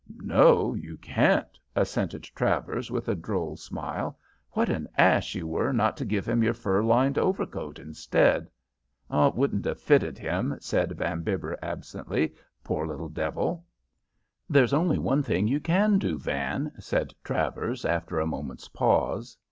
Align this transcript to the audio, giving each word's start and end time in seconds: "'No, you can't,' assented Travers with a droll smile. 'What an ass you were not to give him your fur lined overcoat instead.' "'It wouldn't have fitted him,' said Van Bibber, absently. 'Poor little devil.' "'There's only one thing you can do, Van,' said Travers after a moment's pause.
"'No, 0.19 0.73
you 0.73 0.97
can't,' 0.97 1.59
assented 1.75 2.23
Travers 2.23 2.89
with 2.89 3.07
a 3.07 3.13
droll 3.13 3.55
smile. 3.55 4.17
'What 4.53 4.67
an 4.67 4.87
ass 4.97 5.35
you 5.35 5.45
were 5.45 5.71
not 5.71 5.95
to 5.97 6.05
give 6.05 6.27
him 6.27 6.41
your 6.41 6.55
fur 6.55 6.81
lined 6.81 7.19
overcoat 7.19 7.77
instead.' 7.77 8.49
"'It 9.11 9.35
wouldn't 9.35 9.65
have 9.65 9.79
fitted 9.79 10.17
him,' 10.17 10.57
said 10.59 10.97
Van 10.97 11.21
Bibber, 11.21 11.55
absently. 11.61 12.33
'Poor 12.63 12.87
little 12.87 13.09
devil.' 13.09 13.63
"'There's 14.49 14.73
only 14.73 14.97
one 14.97 15.21
thing 15.21 15.47
you 15.47 15.59
can 15.59 15.99
do, 15.99 16.17
Van,' 16.17 16.71
said 16.79 17.13
Travers 17.23 17.85
after 17.85 18.19
a 18.19 18.25
moment's 18.25 18.67
pause. 18.69 19.37